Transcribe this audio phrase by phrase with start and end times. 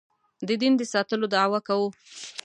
[0.47, 1.87] د دین د ساتلو دعوه کوو.